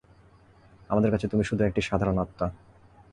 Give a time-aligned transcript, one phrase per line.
[0.89, 2.47] আমাদের কাছে তুমি শুধু একটি সাধারণ আত্মা।